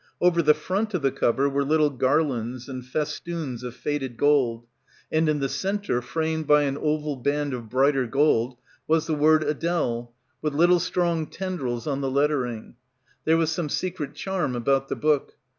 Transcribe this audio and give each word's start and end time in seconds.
Over 0.19 0.41
the 0.41 0.55
front 0.55 0.95
of 0.95 1.03
the 1.03 1.11
cover 1.11 1.47
were 1.47 1.63
little 1.63 1.91
garlands 1.91 2.67
and 2.67 2.83
festoons 2.83 3.61
of 3.61 3.75
faded 3.75 4.17
gold, 4.17 4.65
and 5.11 5.29
in 5.29 5.37
the 5.41 5.47
centre 5.47 6.01
framed 6.01 6.47
by 6.47 6.63
an 6.63 6.75
oval 6.75 7.15
band 7.17 7.53
of 7.53 7.69
brighter 7.69 8.07
gold 8.07 8.57
was 8.87 9.05
the 9.05 9.13
word 9.13 9.43
Adele, 9.43 10.11
with 10.41 10.55
little 10.55 10.79
strong 10.79 11.27
tendrils 11.27 11.85
on 11.85 12.01
the 12.01 12.09
lettering. 12.09 12.77
There 13.25 13.37
was 13.37 13.51
some 13.51 13.69
secret 13.69 14.15
charm 14.15 14.55
about 14.55 14.87
the 14.87 14.95
book. 14.95 15.33